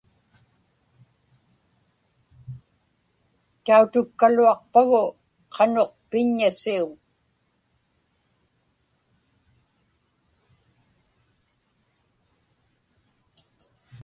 [3.65, 5.01] Tautukkaluaqpagu
[5.53, 6.91] qanuq piññasiuŋ.